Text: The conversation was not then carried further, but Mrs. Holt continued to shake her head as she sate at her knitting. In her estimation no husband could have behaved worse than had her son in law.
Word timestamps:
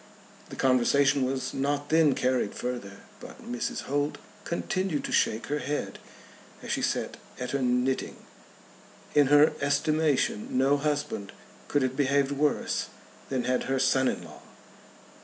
The 0.49 0.55
conversation 0.55 1.25
was 1.25 1.53
not 1.53 1.89
then 1.89 2.15
carried 2.15 2.55
further, 2.55 3.01
but 3.19 3.43
Mrs. 3.43 3.81
Holt 3.83 4.17
continued 4.45 5.03
to 5.03 5.11
shake 5.11 5.45
her 5.45 5.59
head 5.59 5.99
as 6.63 6.71
she 6.71 6.81
sate 6.81 7.17
at 7.39 7.51
her 7.51 7.61
knitting. 7.61 8.15
In 9.13 9.27
her 9.27 9.53
estimation 9.61 10.47
no 10.57 10.77
husband 10.77 11.33
could 11.67 11.83
have 11.83 11.95
behaved 11.95 12.31
worse 12.31 12.87
than 13.29 13.43
had 13.43 13.65
her 13.65 13.77
son 13.77 14.07
in 14.07 14.23
law. 14.23 14.41